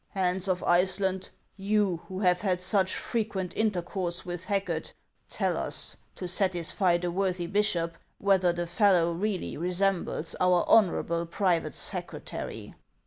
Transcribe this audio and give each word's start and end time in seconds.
"Hans 0.15 0.47
of 0.47 0.63
Iceland, 0.63 1.29
you, 1.57 1.97
who 2.07 2.21
have 2.21 2.41
had 2.41 2.59
such 2.59 2.95
frequent 2.95 3.55
intercourse 3.55 4.25
with 4.25 4.49
Racket, 4.49 4.95
tell 5.29 5.55
us, 5.55 5.95
to 6.15 6.27
satisfy 6.27 6.97
the 6.97 7.11
worthy 7.11 7.45
bishop, 7.45 7.99
whether 8.17 8.51
the 8.51 8.65
fellow 8.65 9.11
really 9.11 9.57
resembles 9.57 10.35
our 10.39 10.65
honorable 10.67 11.27
private 11.27 11.75
secretary." 11.75 12.73